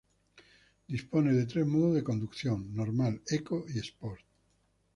[0.87, 4.23] Dispone de tres modos de conducción: Normal, Eco y Sport.